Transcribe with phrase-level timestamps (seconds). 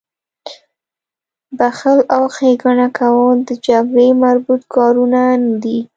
[1.57, 5.79] بخښل او ښېګڼه کول د جګړې مربوط کارونه نه دي